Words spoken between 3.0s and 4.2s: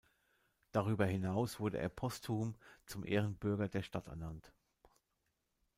Ehrenbürger der Stadt